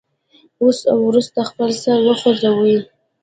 [0.63, 2.75] اوس او وروسته خپل سر وخوځوئ.